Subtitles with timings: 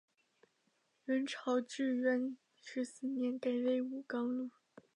[1.05, 4.49] 元朝至元十四年改为武冈路。